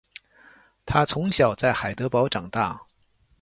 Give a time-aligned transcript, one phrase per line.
[0.83, 2.81] 他从小在海德堡长大。